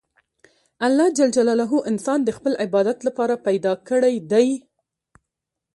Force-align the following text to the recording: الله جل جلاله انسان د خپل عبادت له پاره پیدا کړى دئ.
الله 0.87 1.11
جل 1.19 1.33
جلاله 1.37 1.81
انسان 1.91 2.19
د 2.25 2.29
خپل 2.37 2.53
عبادت 2.65 2.97
له 3.07 3.11
پاره 3.17 3.35
پیدا 3.47 3.73
کړى 3.89 4.13
دئ. 4.31 4.49